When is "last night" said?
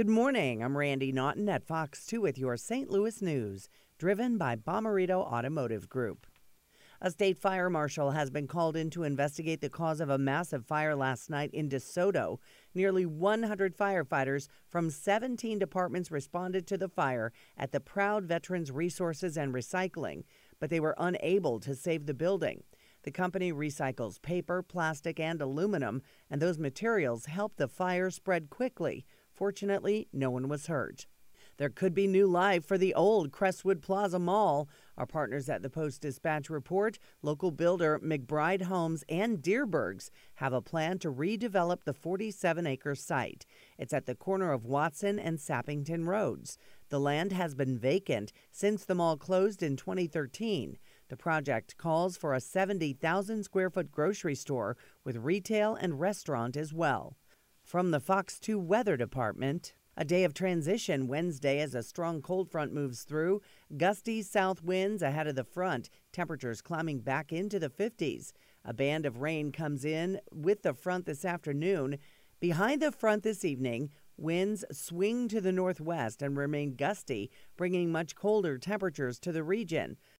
10.96-11.50